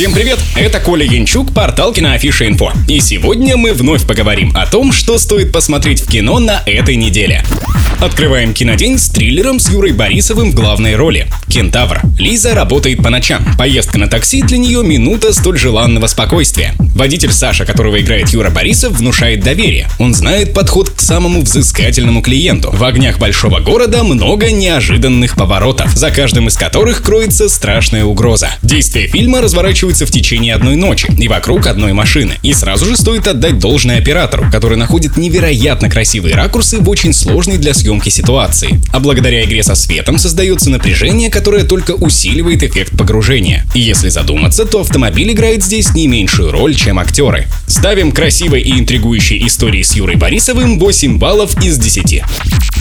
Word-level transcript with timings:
Всем 0.00 0.14
привет! 0.14 0.38
Это 0.56 0.80
Коля 0.80 1.04
Янчук, 1.04 1.52
портал 1.52 1.92
Киноафиша 1.92 2.48
Инфо. 2.48 2.72
И 2.88 3.00
сегодня 3.00 3.58
мы 3.58 3.74
вновь 3.74 4.06
поговорим 4.06 4.50
о 4.56 4.64
том, 4.64 4.92
что 4.92 5.18
стоит 5.18 5.52
посмотреть 5.52 6.00
в 6.00 6.10
кино 6.10 6.38
на 6.38 6.62
этой 6.64 6.96
неделе. 6.96 7.44
Открываем 8.00 8.54
кинодень 8.54 8.96
с 8.96 9.10
триллером 9.10 9.58
с 9.58 9.68
Юрой 9.68 9.92
Борисовым 9.92 10.52
в 10.52 10.54
главной 10.54 10.96
роли. 10.96 11.26
Кентавр. 11.48 12.00
Лиза 12.18 12.54
работает 12.54 13.02
по 13.02 13.10
ночам. 13.10 13.44
Поездка 13.58 13.98
на 13.98 14.08
такси 14.08 14.40
для 14.40 14.56
нее 14.56 14.82
минута 14.82 15.34
столь 15.34 15.58
желанного 15.58 16.06
спокойствия. 16.06 16.74
Водитель 16.94 17.30
Саша, 17.30 17.66
которого 17.66 18.00
играет 18.00 18.30
Юра 18.30 18.48
Борисов, 18.48 18.94
внушает 18.94 19.40
доверие. 19.40 19.86
Он 19.98 20.14
знает 20.14 20.54
подход 20.54 20.88
к 20.88 21.00
самому 21.00 21.42
взыскательному 21.42 22.22
клиенту. 22.22 22.70
В 22.72 22.82
огнях 22.84 23.18
большого 23.18 23.60
города 23.60 24.02
много 24.02 24.50
неожиданных 24.50 25.36
поворотов, 25.36 25.94
за 25.94 26.10
каждым 26.10 26.48
из 26.48 26.56
которых 26.56 27.02
кроется 27.02 27.50
страшная 27.50 28.04
угроза. 28.06 28.48
Действие 28.62 29.08
фильма 29.08 29.42
разворачивается 29.42 29.89
в 29.98 30.10
течение 30.10 30.54
одной 30.54 30.76
ночи 30.76 31.08
и 31.18 31.28
вокруг 31.28 31.66
одной 31.66 31.92
машины. 31.92 32.34
И 32.42 32.52
сразу 32.54 32.86
же 32.86 32.96
стоит 32.96 33.26
отдать 33.26 33.58
должное 33.58 33.98
оператору, 33.98 34.46
который 34.50 34.76
находит 34.76 35.16
невероятно 35.16 35.90
красивые 35.90 36.34
ракурсы 36.34 36.78
в 36.78 36.88
очень 36.88 37.12
сложной 37.12 37.58
для 37.58 37.74
съемки 37.74 38.08
ситуации. 38.08 38.80
А 38.92 39.00
благодаря 39.00 39.44
игре 39.44 39.62
со 39.62 39.74
светом 39.74 40.18
создается 40.18 40.70
напряжение, 40.70 41.30
которое 41.30 41.64
только 41.64 41.92
усиливает 41.92 42.62
эффект 42.62 42.96
погружения. 42.96 43.66
И 43.74 43.80
если 43.80 44.08
задуматься, 44.08 44.64
то 44.64 44.80
автомобиль 44.80 45.32
играет 45.32 45.64
здесь 45.64 45.92
не 45.94 46.06
меньшую 46.06 46.52
роль, 46.52 46.74
чем 46.74 46.98
актеры. 46.98 47.46
Ставим 47.66 48.12
красивой 48.12 48.62
и 48.62 48.78
интригующей 48.78 49.46
истории 49.46 49.82
с 49.82 49.94
Юрой 49.94 50.16
Борисовым 50.16 50.78
8 50.78 51.18
баллов 51.18 51.60
из 51.62 51.78
10. 51.78 52.22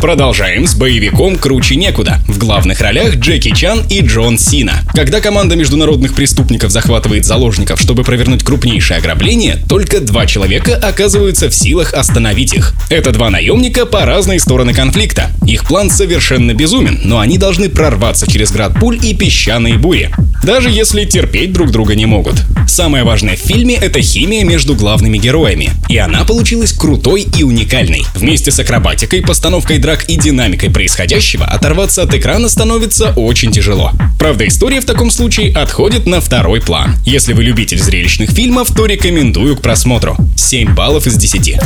Продолжаем 0.00 0.68
с 0.68 0.76
боевиком 0.76 1.34
«Круче 1.34 1.74
некуда». 1.74 2.20
В 2.28 2.38
главных 2.38 2.80
ролях 2.80 3.16
Джеки 3.16 3.50
Чан 3.50 3.82
и 3.90 4.00
Джон 4.00 4.38
Сина. 4.38 4.84
Когда 4.94 5.20
команда 5.20 5.56
международных 5.56 6.14
преступников 6.14 6.70
захватывает 6.70 7.24
заложников, 7.24 7.80
чтобы 7.80 8.04
провернуть 8.04 8.44
крупнейшее 8.44 8.98
ограбление, 8.98 9.58
только 9.68 10.00
два 10.00 10.24
человека 10.26 10.76
оказываются 10.76 11.50
в 11.50 11.54
силах 11.54 11.94
остановить 11.94 12.54
их. 12.54 12.74
Это 12.90 13.10
два 13.10 13.28
наемника 13.28 13.86
по 13.86 14.04
разные 14.04 14.38
стороны 14.38 14.72
конфликта. 14.72 15.32
Их 15.44 15.64
план 15.64 15.90
совершенно 15.90 16.54
безумен, 16.54 17.00
но 17.02 17.18
они 17.18 17.36
должны 17.36 17.68
прорваться 17.68 18.30
через 18.30 18.52
град 18.52 18.78
пуль 18.78 19.00
и 19.02 19.14
песчаные 19.14 19.78
бури. 19.78 20.10
Даже 20.42 20.70
если 20.70 21.04
терпеть 21.04 21.52
друг 21.52 21.70
друга 21.70 21.94
не 21.94 22.06
могут. 22.06 22.36
Самое 22.66 23.04
важное 23.04 23.36
в 23.36 23.40
фильме— 23.40 23.74
это 23.80 24.00
химия 24.00 24.44
между 24.44 24.74
главными 24.74 25.18
героями. 25.18 25.70
И 25.88 25.96
она 25.98 26.24
получилась 26.24 26.72
крутой 26.72 27.26
и 27.36 27.42
уникальной. 27.42 28.04
Вместе 28.14 28.50
с 28.50 28.58
акробатикой, 28.58 29.22
постановкой 29.22 29.78
драк 29.78 30.04
и 30.08 30.16
динамикой 30.16 30.70
происходящего 30.70 31.44
оторваться 31.44 32.02
от 32.02 32.14
экрана 32.14 32.48
становится 32.48 33.12
очень 33.16 33.52
тяжело. 33.52 33.92
Правда, 34.18 34.46
история 34.46 34.80
в 34.80 34.84
таком 34.84 35.10
случае 35.10 35.52
отходит 35.52 36.06
на 36.06 36.20
второй 36.20 36.60
план. 36.60 36.96
Если 37.04 37.32
вы 37.32 37.42
любитель 37.42 37.80
зрелищных 37.80 38.30
фильмов, 38.30 38.70
то 38.74 38.86
рекомендую 38.86 39.56
к 39.56 39.62
просмотру. 39.62 40.16
7 40.36 40.74
баллов 40.74 41.06
из 41.06 41.16
10. 41.16 41.58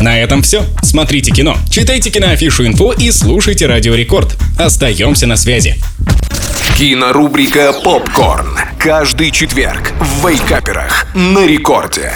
На 0.00 0.18
этом 0.18 0.42
все. 0.42 0.64
Смотрите 0.82 1.32
кино, 1.32 1.56
читайте 1.70 2.10
киноафишу 2.10 2.66
инфо 2.66 2.92
и 2.92 3.10
слушайте 3.10 3.66
Радио 3.66 3.94
Рекорд. 3.94 4.36
Остаемся 4.58 5.26
на 5.26 5.36
связи. 5.36 5.76
Кинорубрика 6.76 7.72
«Попкорн». 7.72 8.58
Каждый 8.78 9.30
четверг 9.30 9.94
в 9.98 10.28
Вейкаперах 10.28 11.06
на 11.14 11.46
рекорде. 11.46 12.12